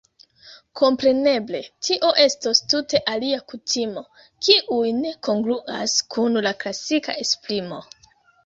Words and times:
Kompreneble 0.79 1.59
tio 1.87 2.09
estos 2.23 2.61
tute 2.73 3.01
alia 3.13 3.41
kutimo, 3.53 4.05
kiuj 4.47 4.81
ne 5.03 5.13
kongruas 5.29 5.97
kun 6.17 6.43
la 6.49 6.57
klasika 6.65 7.21
esprimo. 7.27 7.81